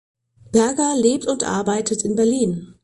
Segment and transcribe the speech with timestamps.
[0.51, 2.73] Berger lebt und arbeitet in Berlin.